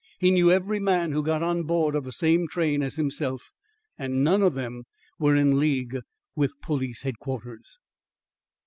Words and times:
He 0.17 0.31
knew 0.31 0.49
every 0.49 0.79
man 0.79 1.11
who 1.11 1.21
got 1.21 1.43
on 1.43 1.61
board 1.61 1.93
of 1.93 2.05
the 2.05 2.11
same 2.11 2.47
train 2.47 2.81
as 2.81 2.95
himself; 2.95 3.51
and 3.99 4.23
none 4.23 4.41
of 4.41 4.55
them 4.55 4.85
were 5.19 5.35
in 5.35 5.59
league 5.59 5.99
with 6.35 6.59
Police 6.59 7.03
Headquarters. 7.03 7.77